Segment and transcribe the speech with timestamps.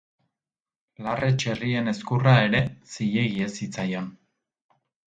[1.07, 2.65] Larre-txerrien ezkurra ere
[2.95, 4.15] zilegi ez zitzaion.